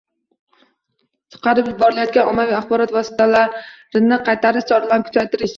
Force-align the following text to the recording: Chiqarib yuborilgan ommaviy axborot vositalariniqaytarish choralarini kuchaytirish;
Chiqarib 1.35 1.69
yuborilgan 1.71 2.31
ommaviy 2.31 2.57
axborot 2.61 2.95
vositalariniqaytarish 2.97 4.71
choralarini 4.73 5.09
kuchaytirish; 5.11 5.49